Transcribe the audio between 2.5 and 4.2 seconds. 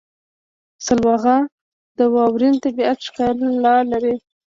طبیعت ښکلا لري.